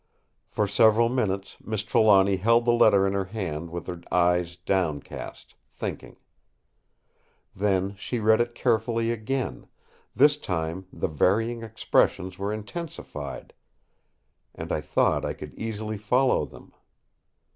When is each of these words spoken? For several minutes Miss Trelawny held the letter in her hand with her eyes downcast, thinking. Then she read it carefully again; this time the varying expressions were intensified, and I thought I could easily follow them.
For 0.47 0.67
several 0.67 1.09
minutes 1.09 1.57
Miss 1.63 1.83
Trelawny 1.83 2.37
held 2.37 2.65
the 2.65 2.73
letter 2.73 3.05
in 3.05 3.13
her 3.13 3.25
hand 3.25 3.69
with 3.69 3.85
her 3.85 4.01
eyes 4.11 4.57
downcast, 4.57 5.53
thinking. 5.75 6.17
Then 7.55 7.93
she 7.97 8.17
read 8.19 8.41
it 8.41 8.55
carefully 8.55 9.11
again; 9.11 9.67
this 10.15 10.37
time 10.37 10.87
the 10.91 11.07
varying 11.07 11.61
expressions 11.61 12.39
were 12.39 12.51
intensified, 12.51 13.53
and 14.55 14.71
I 14.71 14.81
thought 14.81 15.23
I 15.23 15.33
could 15.35 15.53
easily 15.53 15.97
follow 15.99 16.45
them. 16.45 16.73